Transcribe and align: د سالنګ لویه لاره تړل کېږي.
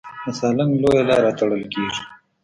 د 0.23 0.25
سالنګ 0.39 0.71
لویه 0.81 1.03
لاره 1.09 1.31
تړل 1.39 1.63
کېږي. 1.73 2.01